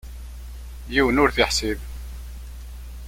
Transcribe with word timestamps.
Yiwen 0.93 1.19
ur 1.23 1.29
t-iḥsib. 1.35 1.79